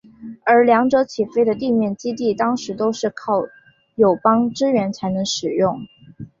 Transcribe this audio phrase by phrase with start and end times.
[0.47, 3.45] 而两者起飞的地面基地当时都是靠
[3.93, 5.85] 友邦支援才能使用。